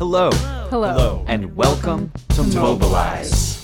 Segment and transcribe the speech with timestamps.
[0.00, 0.30] Hello.
[0.70, 0.88] Hello.
[0.88, 1.24] Hello.
[1.28, 3.60] And welcome to Mobilize.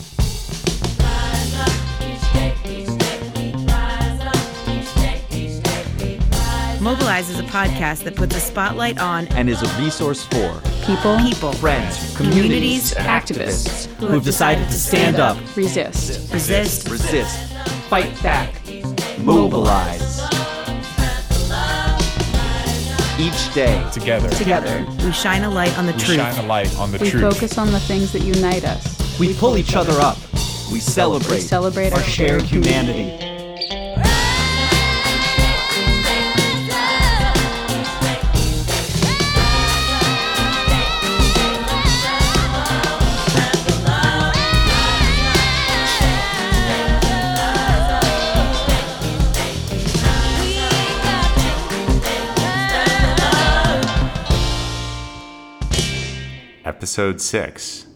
[6.78, 11.16] Mobilize is a podcast that puts a spotlight on And is a resource for People,
[11.20, 16.30] people, friends, communities, activists, who've decided to stand up, resist.
[16.34, 17.54] resist, resist,
[17.88, 18.60] fight back,
[19.20, 20.05] mobilize.
[23.18, 24.28] Each day, together.
[24.30, 26.16] Together, we shine a light on the We truth.
[26.18, 27.22] shine a light on the we truth.
[27.22, 29.18] focus on the things that unite us.
[29.18, 30.18] we pull each other up.
[30.70, 33.35] We celebrate, We celebrate our our shared shared humanity.
[56.96, 57.86] Episode 6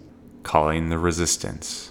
[0.43, 1.91] Calling the Resistance.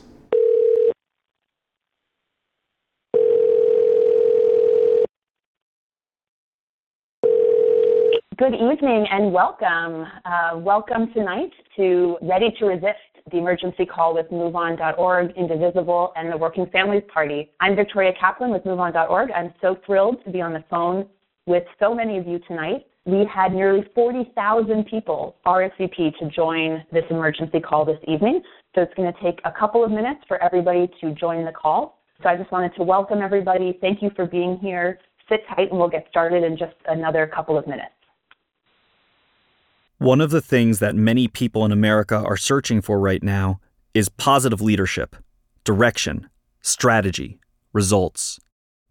[8.38, 10.06] Good evening and welcome.
[10.24, 12.86] Uh, welcome tonight to Ready to Resist,
[13.32, 17.50] the emergency call with MoveOn.org, Indivisible, and the Working Families Party.
[17.60, 19.32] I'm Victoria Kaplan with MoveOn.org.
[19.32, 21.08] I'm so thrilled to be on the phone
[21.48, 22.86] with so many of you tonight.
[23.06, 28.42] We had nearly 40,000 people RSVP to join this emergency call this evening.
[28.76, 32.00] So it's going to take a couple of minutes for everybody to join the call.
[32.22, 33.78] So I just wanted to welcome everybody.
[33.82, 35.00] Thank you for being here.
[35.30, 37.94] Sit tight and we'll get started in just another couple of minutes.
[39.98, 43.60] One of the things that many people in America are searching for right now
[43.94, 45.16] is positive leadership,
[45.64, 46.30] direction,
[46.62, 47.40] strategy,
[47.74, 48.40] results.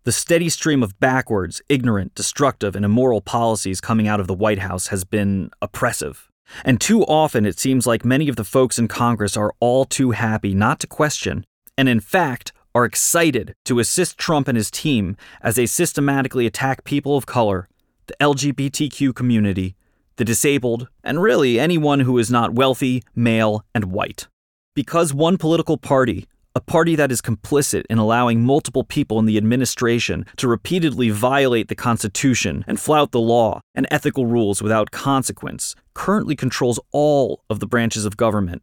[0.09, 4.61] The steady stream of backwards, ignorant, destructive, and immoral policies coming out of the White
[4.61, 6.31] House has been oppressive.
[6.65, 10.13] And too often it seems like many of the folks in Congress are all too
[10.13, 11.45] happy not to question,
[11.77, 16.85] and in fact, are excited to assist Trump and his team as they systematically attack
[16.85, 17.69] people of color,
[18.07, 19.77] the LGBTQ community,
[20.17, 24.27] the disabled, and really anyone who is not wealthy, male, and white.
[24.75, 26.27] Because one political party,
[26.59, 31.69] a party that is complicit in allowing multiple people in the administration to repeatedly violate
[31.69, 37.61] the Constitution and flout the law and ethical rules without consequence, currently controls all of
[37.61, 38.61] the branches of government.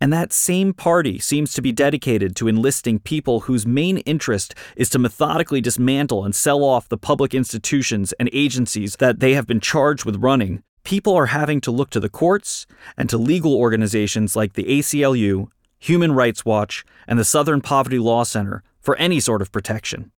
[0.00, 4.88] And that same party seems to be dedicated to enlisting people whose main interest is
[4.88, 9.60] to methodically dismantle and sell off the public institutions and agencies that they have been
[9.60, 12.66] charged with running people are having to look to the courts
[12.98, 15.48] and to legal organizations like the ACLU,
[15.84, 20.12] Human Rights Watch, and the Southern Poverty Law Center for any sort of protection.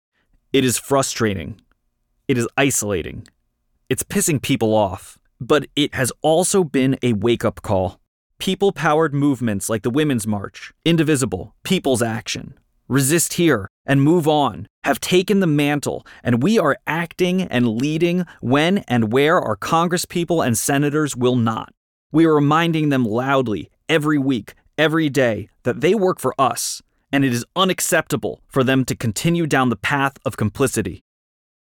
[0.52, 1.58] It is frustrating.
[2.28, 3.26] It is isolating.
[3.88, 5.18] It's pissing people off.
[5.40, 7.98] But it has also been a wake up call.
[8.38, 14.68] People powered movements like the Women's March, Indivisible, People's Action, Resist Here, and Move On
[14.84, 20.46] have taken the mantle, and we are acting and leading when and where our congresspeople
[20.46, 21.72] and senators will not.
[22.12, 27.24] We are reminding them loudly, every week, every day, that they work for us, and
[27.24, 31.02] it is unacceptable for them to continue down the path of complicity.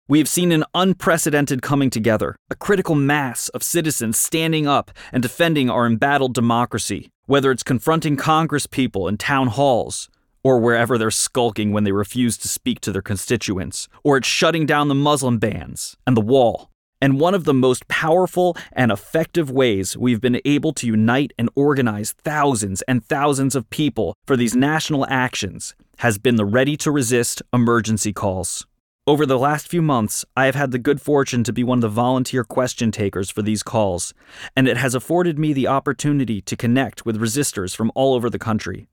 [0.06, 5.22] We have seen an unprecedented coming together, a critical mass of citizens standing up and
[5.22, 10.10] defending our embattled democracy, whether it's confronting Congress people in town halls,
[10.42, 14.66] or wherever they're skulking when they refuse to speak to their constituents, or it's shutting
[14.66, 16.71] down the Muslim bans and the wall.
[17.04, 21.50] And one of the most powerful and effective ways we've been able to unite and
[21.54, 26.91] organize thousands and thousands of people for these national actions has been the Ready to
[26.91, 28.66] Resist emergency calls.
[29.06, 31.82] Over the last few months, I have had the good fortune to be one of
[31.82, 34.15] the volunteer question takers for these calls,
[34.56, 38.38] and it has afforded me the opportunity to connect with resistors from all over the
[38.38, 38.88] country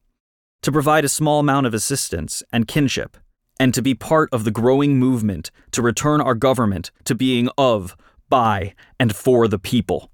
[0.63, 3.15] to provide a small amount of assistance and kinship,
[3.61, 7.95] and to be part of the growing movement to return our government to being of,
[8.27, 10.09] by, and for the people.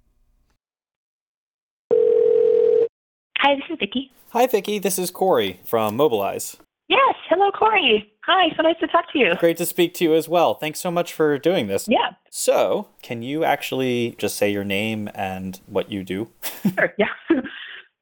[3.38, 4.11] Hi, this is Vicky.
[4.31, 4.79] Hi, Vicki.
[4.79, 6.57] This is Corey from Mobilize.
[6.89, 8.11] Yes, hello, Corey.
[8.25, 9.35] Hi, so nice to talk to you.
[9.35, 10.55] Great to speak to you as well.
[10.55, 11.88] Thanks so much for doing this.
[11.88, 16.31] Yeah, So, can you actually just say your name and what you do?
[16.77, 16.94] sure.
[16.97, 17.07] Yeah.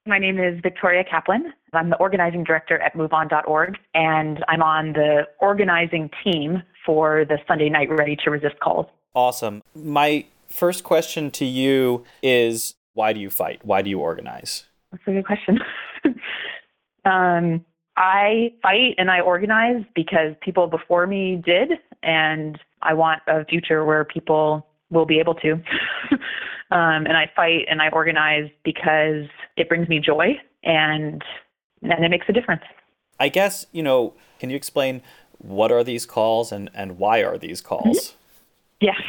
[0.08, 1.52] My name is Victoria Kaplan.
[1.74, 7.70] I'm the organizing director at MoveOn.org, and I'm on the organizing team for the Sunday
[7.70, 8.86] night Ready to Resist calls.
[9.16, 9.64] Awesome.
[9.74, 13.66] My first question to you is why do you fight?
[13.66, 14.66] Why do you organize?
[14.92, 15.60] That's a good question.
[17.06, 17.66] um,
[17.98, 23.84] I fight and I organize because people before me did, and I want a future
[23.84, 25.60] where people will be able to.
[26.72, 29.26] Um, and I fight and I organize because
[29.56, 31.24] it brings me joy and
[31.82, 32.64] and it makes a difference.
[33.20, 35.02] I guess, you know, can you explain
[35.38, 37.98] what are these calls and, and why are these calls?
[37.98, 38.16] Mm-hmm.
[38.82, 39.02] Yes.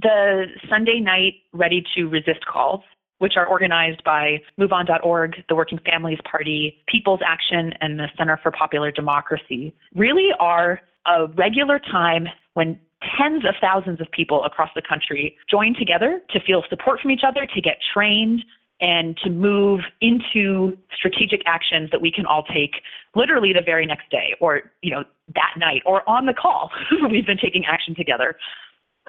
[0.00, 2.82] The Sunday night Ready to Resist calls,
[3.18, 8.50] which are organized by MoveOn.org, the Working Families Party, People's Action, and the Center for
[8.50, 12.78] Popular Democracy, really are a regular time when
[13.18, 17.22] tens of thousands of people across the country join together to feel support from each
[17.26, 18.42] other, to get trained,
[18.80, 22.72] and to move into strategic actions that we can all take
[23.14, 25.04] literally the very next day or you know
[25.34, 26.70] that night or on the call.
[27.10, 28.36] We've been taking action together.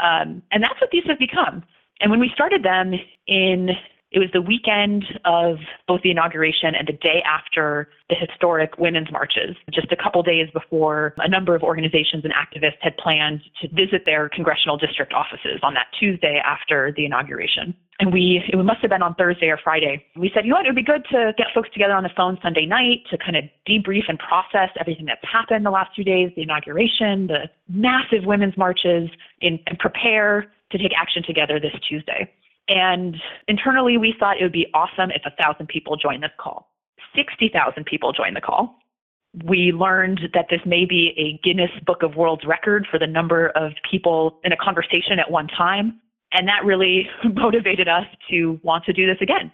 [0.01, 1.63] Um, and that's what these have become.
[1.99, 2.93] And when we started them
[3.27, 3.71] in
[4.12, 5.57] it was the weekend of
[5.88, 10.48] both the inauguration and the day after the historic women's marches, just a couple days
[10.54, 15.59] before a number of organizations and activists had planned to visit their congressional district offices
[15.62, 17.75] on that Tuesday after the inauguration.
[18.00, 20.06] And we, it must have been on Thursday or Friday.
[20.15, 22.12] We said, you know what, it would be good to get folks together on the
[22.15, 26.06] phone Sunday night to kind of debrief and process everything that's happened the last few
[26.06, 29.09] days, the inauguration, the massive women's marches,
[29.42, 32.31] and prepare to take action together this Tuesday.
[32.69, 33.15] And
[33.47, 36.69] internally, we thought it would be awesome if a thousand people joined this call.
[37.15, 38.79] 60,000 people joined the call.
[39.45, 43.49] We learned that this may be a Guinness Book of World Record for the number
[43.49, 45.99] of people in a conversation at one time.
[46.33, 49.51] And that really motivated us to want to do this again.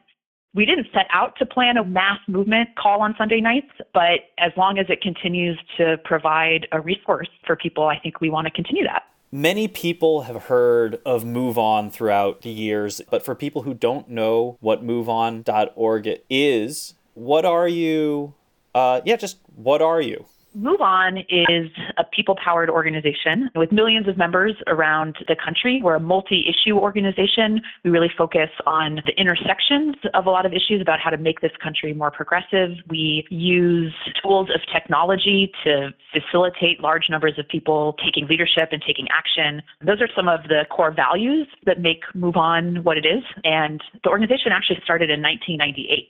[0.56, 4.51] We didn't set out to plan a mass movement call on Sunday nights, but as
[4.56, 8.51] long as it continues to provide a resource for people, I think we want to
[8.51, 9.04] continue that.
[9.35, 14.59] Many people have heard of MoveOn throughout the years, but for people who don't know
[14.59, 18.35] what MoveOn.org is, what are you?
[18.75, 20.25] Uh, yeah, just what are you?
[20.58, 25.82] MoveOn is a people powered organization with millions of members around the country.
[25.84, 27.62] We're a multi issue organization.
[27.84, 31.42] We really focus on the intersections of a lot of issues about how to make
[31.42, 32.72] this country more progressive.
[32.88, 39.08] We use tools of technology to facilitate large numbers of people taking leadership and taking
[39.12, 39.62] action.
[39.84, 43.24] Those are some of the core values that make MoveOn what it is.
[43.44, 46.10] And the organization actually started in 1998.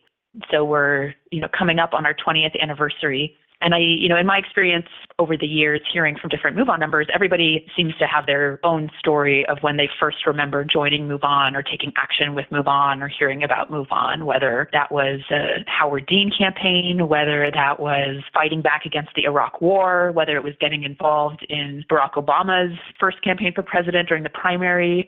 [0.52, 4.26] So we're, you know, coming up on our 20th anniversary and I, you know, in
[4.26, 4.88] my experience
[5.20, 9.46] over the years, hearing from different MoveOn members, everybody seems to have their own story
[9.48, 13.72] of when they first remember joining MoveOn or taking action with MoveOn or hearing about
[13.72, 19.24] MoveOn, whether that was a Howard Dean campaign, whether that was fighting back against the
[19.24, 24.24] Iraq War, whether it was getting involved in Barack Obama's first campaign for president during
[24.24, 25.08] the primary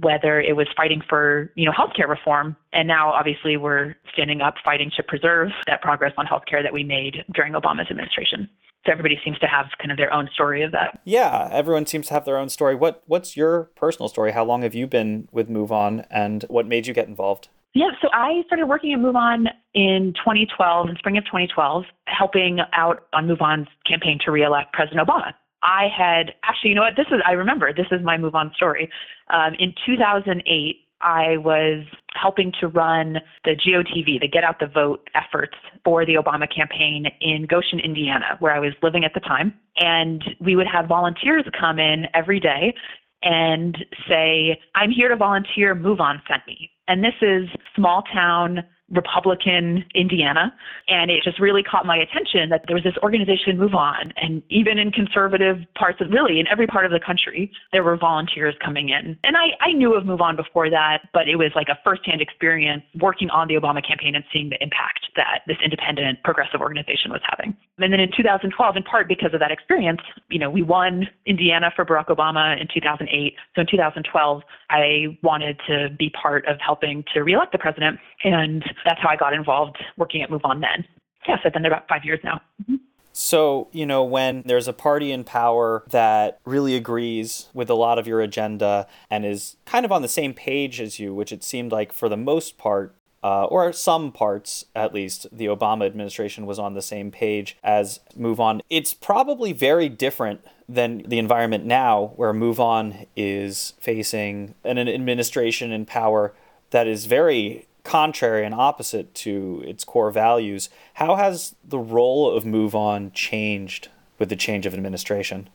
[0.00, 4.54] whether it was fighting for you know healthcare reform, and now obviously we're standing up
[4.64, 8.48] fighting to preserve that progress on healthcare that we made during Obama's administration.
[8.84, 11.00] So everybody seems to have kind of their own story of that.
[11.04, 12.74] Yeah, everyone seems to have their own story.
[12.74, 14.32] What what's your personal story?
[14.32, 17.48] How long have you been with MoveOn, and what made you get involved?
[17.74, 23.06] Yeah, so I started working at MoveOn in 2012, in spring of 2012, helping out
[23.14, 25.32] on MoveOn's campaign to reelect President Obama.
[25.62, 26.96] I had actually, you know what?
[26.96, 27.72] This is I remember.
[27.72, 28.90] This is my move on story.
[29.30, 35.08] Um, in 2008, I was helping to run the GOTV, the Get Out the Vote
[35.14, 39.54] efforts for the Obama campaign in Goshen, Indiana, where I was living at the time.
[39.78, 42.74] And we would have volunteers come in every day
[43.22, 43.76] and
[44.08, 46.70] say, I'm here to volunteer, move on, sent me.
[46.88, 50.52] And this is small town Republican Indiana.
[50.88, 54.12] And it just really caught my attention that there was this organization MoveOn.
[54.16, 57.96] And even in conservative parts of really in every part of the country, there were
[57.96, 59.16] volunteers coming in.
[59.24, 62.82] And I, I knew of MoveOn before that, but it was like a firsthand experience
[63.00, 67.20] working on the Obama campaign and seeing the impact that this independent progressive organization was
[67.28, 67.56] having.
[67.78, 71.72] And then in 2012, in part because of that experience, you know, we won Indiana
[71.74, 73.34] for Barack Obama in 2008.
[73.54, 77.98] So in 2012, I wanted to be part of helping to reelect the president.
[78.24, 80.84] And that's how I got involved working at MoveOn then.
[81.26, 82.40] Yes, I've been there about five years now.
[82.62, 82.76] Mm-hmm.
[83.12, 87.98] So, you know, when there's a party in power that really agrees with a lot
[87.98, 91.44] of your agenda and is kind of on the same page as you, which it
[91.44, 96.46] seemed like for the most part, uh, or some parts at least, the Obama administration
[96.46, 98.62] was on the same page as MoveOn.
[98.70, 105.84] It's probably very different than the environment now, where MoveOn is facing an administration in
[105.84, 106.34] power
[106.70, 110.68] that is very contrary and opposite to its core values.
[110.94, 115.48] How has the role of MoveOn changed with the change of administration?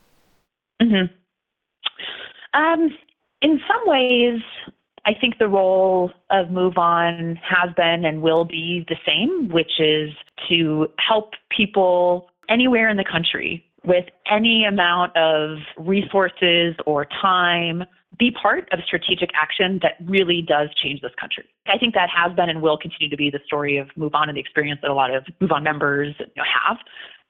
[0.82, 1.14] Mm-hmm.
[2.60, 2.90] Um,
[3.42, 4.42] in some ways,
[5.06, 10.12] I think the role of MoveOn has been and will be the same, which is
[10.50, 17.84] to help people anywhere in the country with any amount of resources or time
[18.18, 21.46] be part of strategic action that really does change this country.
[21.68, 24.30] I think that has been and will continue to be the story of Move On
[24.30, 26.78] and the experience that a lot of Move On members you know, have.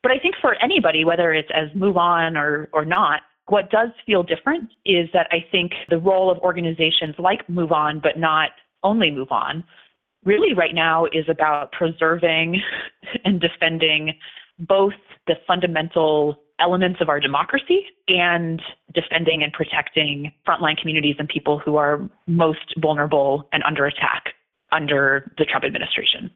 [0.03, 3.89] But I think for anybody, whether it's as Move On or, or not, what does
[4.05, 8.51] feel different is that I think the role of organizations like Move On, but not
[8.83, 9.63] only Move On,
[10.23, 12.61] really right now is about preserving
[13.25, 14.13] and defending
[14.59, 14.93] both
[15.27, 18.61] the fundamental elements of our democracy and
[18.93, 24.33] defending and protecting frontline communities and people who are most vulnerable and under attack
[24.71, 26.31] under the Trump administration.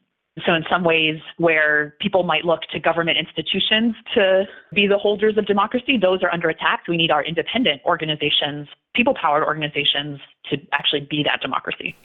[0.46, 5.38] So, in some ways, where people might look to government institutions to be the holders
[5.38, 6.84] of democracy, those are under attack.
[6.88, 11.98] We need our independent organizations, people powered organizations, to actually be that democracy.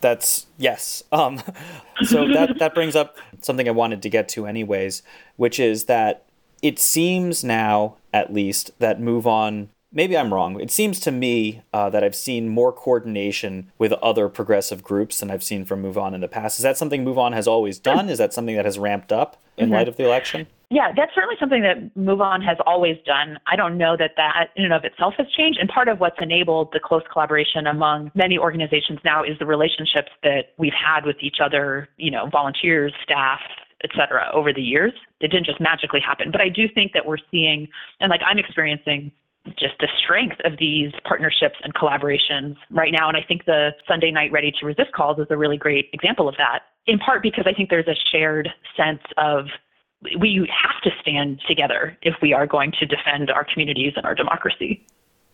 [0.00, 1.02] That's yes.
[1.10, 1.42] Um,
[2.04, 5.02] so that that brings up something I wanted to get to, anyways,
[5.34, 6.25] which is that
[6.62, 9.68] it seems now, at least, that Move On.
[9.92, 10.60] Maybe I'm wrong.
[10.60, 15.30] It seems to me uh, that I've seen more coordination with other progressive groups than
[15.30, 16.58] I've seen from Move On in the past.
[16.58, 18.10] Is that something Move On has always done?
[18.10, 19.74] Is that something that has ramped up in mm-hmm.
[19.74, 20.48] light of the election?
[20.68, 23.38] Yeah, that's certainly something that Move On has always done.
[23.46, 25.60] I don't know that that in and of itself has changed.
[25.60, 30.10] And part of what's enabled the close collaboration among many organizations now is the relationships
[30.24, 33.40] that we've had with each other, you know, volunteers, staff,
[33.84, 34.92] et cetera, over the years.
[35.20, 36.30] It didn't just magically happen.
[36.30, 37.68] But I do think that we're seeing,
[38.00, 39.12] and like I'm experiencing
[39.58, 43.08] just the strength of these partnerships and collaborations right now.
[43.08, 46.28] And I think the Sunday night Ready to Resist calls is a really great example
[46.28, 49.46] of that, in part because I think there's a shared sense of
[50.18, 54.14] we have to stand together if we are going to defend our communities and our
[54.14, 54.84] democracy.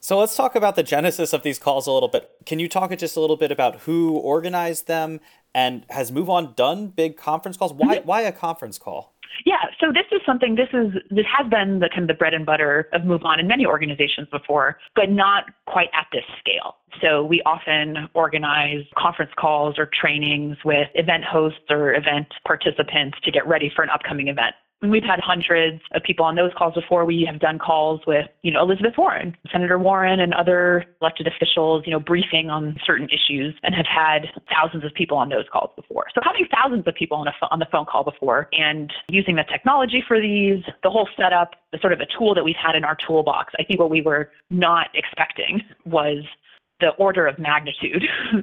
[0.01, 2.31] So let's talk about the genesis of these calls a little bit.
[2.45, 5.21] Can you talk just a little bit about who organized them
[5.55, 7.73] and has Move On done big conference calls?
[7.73, 8.07] Why mm-hmm.
[8.07, 9.15] why a conference call?
[9.45, 10.55] Yeah, so this is something.
[10.55, 13.41] This is this has been the kind of the bread and butter of Move On
[13.41, 16.77] in many organizations before, but not quite at this scale.
[17.01, 23.31] So we often organize conference calls or trainings with event hosts or event participants to
[23.31, 24.55] get ready for an upcoming event.
[24.83, 27.05] We've had hundreds of people on those calls before.
[27.05, 31.85] We have done calls with, you know, Elizabeth Warren, Senator Warren, and other elected officials,
[31.87, 35.71] you know, briefing on certain issues, and have had thousands of people on those calls
[35.77, 36.07] before.
[36.15, 39.45] So having thousands of people on a on the phone call before, and using the
[39.45, 42.83] technology for these, the whole setup, the sort of a tool that we've had in
[42.83, 43.53] our toolbox.
[43.61, 46.25] I think what we were not expecting was
[46.81, 48.03] the order of magnitude,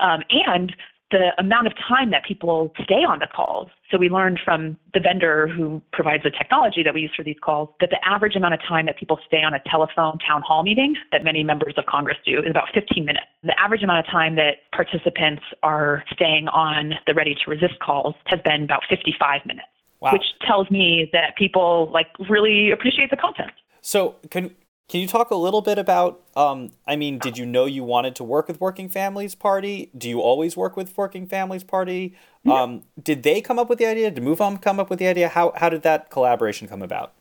[0.00, 0.72] um, and
[1.10, 3.68] the amount of time that people stay on the calls.
[3.90, 7.36] So we learned from the vendor who provides the technology that we use for these
[7.42, 10.62] calls that the average amount of time that people stay on a telephone town hall
[10.62, 13.26] meeting that many members of Congress do is about 15 minutes.
[13.42, 18.14] The average amount of time that participants are staying on the ready to resist calls
[18.26, 19.66] has been about 55 minutes.
[20.00, 20.12] Wow.
[20.12, 23.50] Which tells me that people like really appreciate the content.
[23.82, 24.54] So can
[24.90, 26.20] can you talk a little bit about?
[26.34, 29.88] Um, I mean, did you know you wanted to work with Working Families Party?
[29.96, 32.16] Do you always work with Working Families Party?
[32.44, 34.10] Um, did they come up with the idea?
[34.10, 35.28] Did Move On come up with the idea?
[35.28, 37.12] How how did that collaboration come about?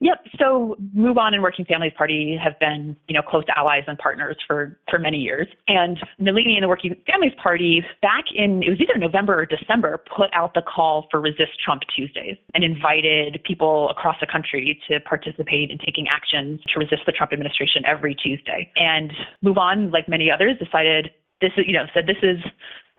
[0.00, 0.26] Yep.
[0.38, 4.36] So Move On and Working Families Party have been, you know, close allies and partners
[4.46, 5.46] for, for many years.
[5.68, 10.02] And Nelini and the Working Families Party, back in, it was either November or December,
[10.16, 15.00] put out the call for Resist Trump Tuesdays and invited people across the country to
[15.00, 18.72] participate in taking action to resist the Trump administration every Tuesday.
[18.76, 21.10] And Move On, like many others, decided
[21.42, 22.38] this is, you know, said this is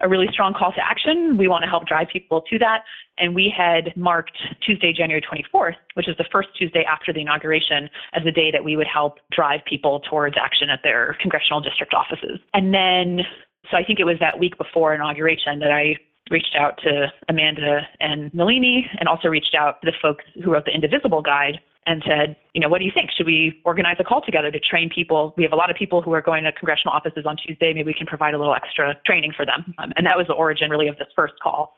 [0.02, 1.38] a really strong call to action.
[1.38, 2.84] We want to help drive people to that.
[3.18, 7.90] And we had marked Tuesday, January 24th, which is the first Tuesday after the inauguration,
[8.14, 11.94] as the day that we would help drive people towards action at their congressional district
[11.94, 12.40] offices.
[12.54, 13.22] And then,
[13.70, 15.96] so I think it was that week before inauguration that I
[16.30, 20.66] reached out to Amanda and Nelini and also reached out to the folks who wrote
[20.66, 23.10] the Indivisible Guide and said, you know, what do you think?
[23.16, 25.34] Should we organize a call together to train people?
[25.36, 27.74] We have a lot of people who are going to congressional offices on Tuesday.
[27.74, 29.74] Maybe we can provide a little extra training for them.
[29.80, 31.78] Um, and that was the origin, really, of this first call.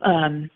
[0.00, 0.50] Um,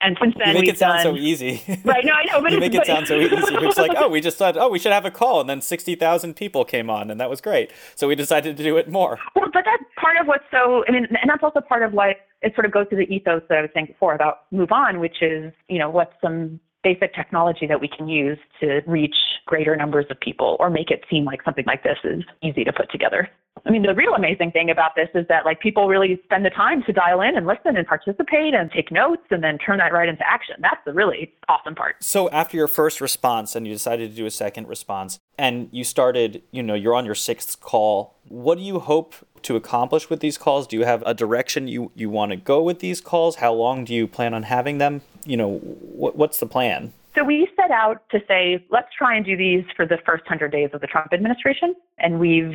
[0.00, 1.62] and since then, you make it sound done, so easy.
[1.84, 2.04] Right?
[2.04, 3.36] No, I know, but you make it sound so easy.
[3.36, 5.94] It's like, oh, we just thought, oh, we should have a call, and then sixty
[5.94, 7.70] thousand people came on, and that was great.
[7.94, 9.18] So we decided to do it more.
[9.36, 10.84] Well, but that's part of what's so.
[10.88, 13.42] I mean, and that's also part of what it sort of goes to the ethos
[13.48, 17.14] that I was saying before about move on, which is, you know, what's some basic
[17.14, 19.14] technology that we can use to reach
[19.46, 22.72] greater numbers of people or make it seem like something like this is easy to
[22.72, 23.28] put together.
[23.64, 26.50] I mean, the real amazing thing about this is that like people really spend the
[26.50, 29.92] time to dial in and listen and participate and take notes and then turn that
[29.92, 30.56] right into action.
[30.60, 31.96] That's the really awesome part.
[32.02, 35.84] So after your first response and you decided to do a second response and you
[35.84, 40.20] started, you know, you're on your sixth call, what do you hope to accomplish with
[40.20, 40.66] these calls?
[40.66, 43.36] Do you have a direction you, you want to go with these calls?
[43.36, 45.02] How long do you plan on having them?
[45.24, 46.92] You know, what, what's the plan?
[47.14, 50.50] So we set out to say, let's try and do these for the first 100
[50.50, 51.74] days of the Trump administration.
[51.98, 52.54] And we've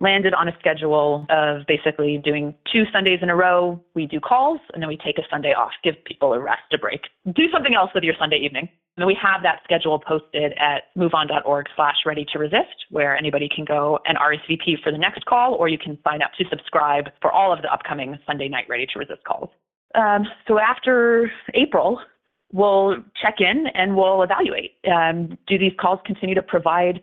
[0.00, 3.80] landed on a schedule of basically doing two Sundays in a row.
[3.94, 6.78] We do calls and then we take a Sunday off, give people a rest, a
[6.78, 7.00] break.
[7.32, 8.68] Do something else with your Sunday evening.
[8.96, 13.64] And we have that schedule posted at moveon.org slash ready to resist, where anybody can
[13.64, 17.30] go and RSVP for the next call, or you can sign up to subscribe for
[17.30, 19.50] all of the upcoming Sunday night ready to resist calls.
[19.98, 22.00] Um, so after April,
[22.52, 24.76] we'll check in and we'll evaluate.
[24.90, 27.02] Um, do these calls continue to provide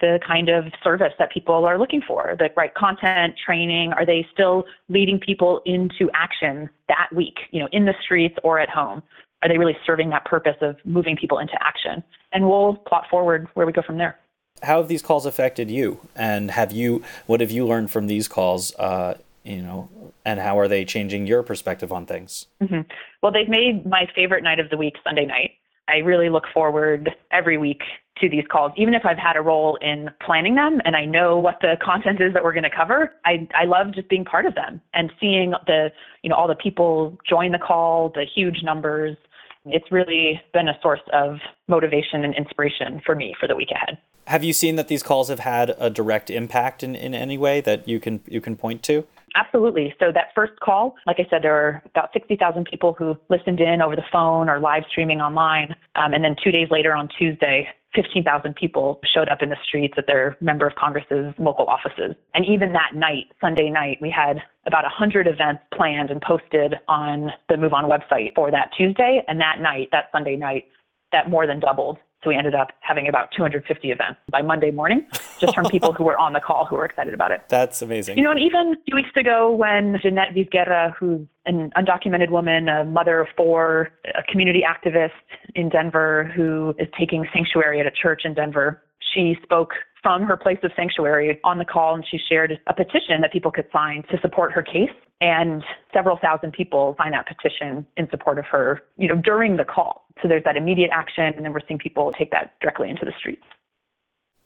[0.00, 3.92] the kind of service that people are looking for, the right content, training?
[3.92, 8.58] Are they still leading people into action that week, you know, in the streets or
[8.58, 9.02] at home?
[9.42, 12.02] Are they really serving that purpose of moving people into action?
[12.32, 14.18] And we'll plot forward where we go from there.
[14.62, 16.00] How have these calls affected you?
[16.16, 18.74] And have you, what have you learned from these calls?
[18.76, 19.14] Uh,
[19.50, 22.46] you know, and how are they changing your perspective on things?
[22.62, 22.80] Mm-hmm.
[23.22, 25.52] Well, they've made my favorite night of the week Sunday night.
[25.88, 27.82] I really look forward every week
[28.20, 31.38] to these calls, even if I've had a role in planning them and I know
[31.38, 33.12] what the content is that we're going to cover.
[33.24, 35.90] I, I love just being part of them and seeing the,
[36.22, 39.16] you know, all the people join the call, the huge numbers.
[39.64, 43.98] It's really been a source of motivation and inspiration for me for the week ahead.
[44.30, 47.60] Have you seen that these calls have had a direct impact in, in any way
[47.62, 49.04] that you can you can point to?
[49.34, 49.92] Absolutely.
[49.98, 53.82] So that first call, like I said, there were about 60,000 people who listened in
[53.82, 55.74] over the phone or live streaming online.
[55.96, 59.94] Um, and then two days later on Tuesday, 15,000 people showed up in the streets
[59.98, 62.14] at their member of Congress's local offices.
[62.32, 67.32] And even that night, Sunday night, we had about 100 events planned and posted on
[67.48, 69.24] the Move On website for that Tuesday.
[69.26, 70.66] And that night, that Sunday night,
[71.10, 75.06] that more than doubled so we ended up having about 250 events by Monday morning,
[75.38, 77.42] just from people who were on the call who were excited about it.
[77.48, 78.18] That's amazing.
[78.18, 82.68] You know, and even a few weeks ago when Jeanette Vizguerra, who's an undocumented woman,
[82.68, 85.10] a mother of four, a community activist
[85.54, 88.82] in Denver who is taking sanctuary at a church in Denver,
[89.14, 89.72] she spoke
[90.02, 93.50] from her place of sanctuary on the call and she shared a petition that people
[93.50, 94.90] could sign to support her case
[95.20, 99.64] and several thousand people signed that petition in support of her you know during the
[99.64, 100.06] call.
[100.22, 103.12] So there's that immediate action and then we're seeing people take that directly into the
[103.18, 103.44] streets.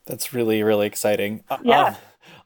[0.07, 1.45] That's really really exciting.
[1.49, 1.97] Uh, yeah.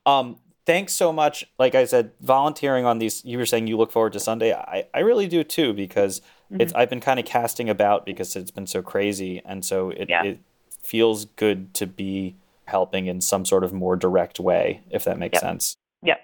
[0.05, 1.47] um, um, thanks so much.
[1.59, 4.53] Like i said volunteering on these you were saying you look forward to sunday.
[4.53, 6.21] I, I really do too because
[6.53, 6.61] mm-hmm.
[6.61, 10.11] it's i've been kind of casting about because it's been so crazy and so it,
[10.11, 10.25] yeah.
[10.25, 10.41] it
[10.83, 12.37] feels good to be
[12.69, 15.43] helping in some sort of more direct way if that makes yep.
[15.43, 16.21] sense yep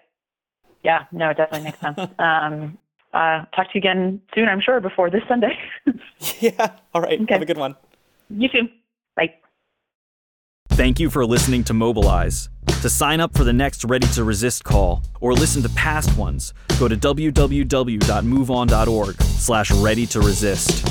[0.85, 1.99] yeah, no, it definitely makes sense.
[2.19, 2.79] Um,
[3.13, 5.57] uh, talk to you again soon, I'm sure, before this Sunday.
[6.41, 6.73] yeah.
[6.93, 7.21] All right.
[7.21, 7.33] Okay.
[7.33, 7.77] Have a good one.
[8.29, 8.69] You too.
[9.15, 9.35] Bye.
[10.71, 12.49] Thank you for listening to Mobilize.
[12.83, 16.53] To sign up for the next Ready to Resist call or listen to past ones,
[16.81, 20.85] go to www.moveon.org slash ready to resist.